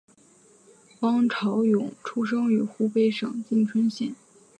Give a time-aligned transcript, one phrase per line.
[1.01, 4.15] 汪潮涌出生于湖北省蕲春县。